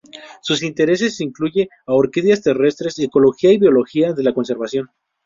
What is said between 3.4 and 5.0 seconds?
y biología de la conservación.